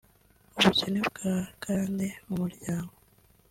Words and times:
ubukene 0.57 0.99
bwa 1.09 1.33
karande 1.61 2.07
mu 2.27 2.35
muryango 2.41 2.93